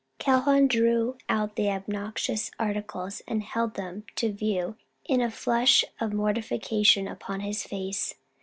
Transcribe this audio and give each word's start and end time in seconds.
Calhoun 0.17 0.67
drew 0.67 1.15
out 1.29 1.55
the 1.55 1.69
obnoxious 1.69 2.49
articles 2.57 3.21
and 3.27 3.43
held 3.43 3.75
them 3.75 4.03
up 4.09 4.15
to 4.15 4.31
view, 4.31 4.75
a 5.07 5.29
flush 5.29 5.85
of 5.99 6.11
mortification 6.11 7.07
upon 7.07 7.41
his 7.41 7.61
face. 7.65 8.15